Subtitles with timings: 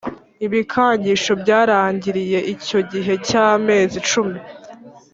[0.45, 4.39] ibikangisho byarangiriye Icyo gihe cy amezi cumi